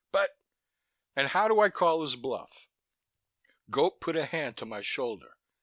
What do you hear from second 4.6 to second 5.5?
on my shoulder.